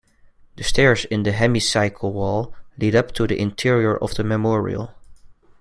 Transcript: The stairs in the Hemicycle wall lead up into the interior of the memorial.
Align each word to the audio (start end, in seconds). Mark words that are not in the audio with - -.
The 0.55 0.63
stairs 0.63 1.05
in 1.05 1.21
the 1.21 1.31
Hemicycle 1.31 2.11
wall 2.11 2.55
lead 2.79 2.95
up 2.95 3.09
into 3.09 3.27
the 3.27 3.39
interior 3.39 3.95
of 3.95 4.15
the 4.15 4.23
memorial. 4.23 4.95